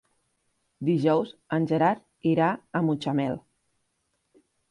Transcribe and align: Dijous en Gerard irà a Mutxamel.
Dijous 0.87 1.33
en 1.57 1.67
Gerard 1.73 2.31
irà 2.31 2.49
a 2.79 2.83
Mutxamel. 2.87 3.37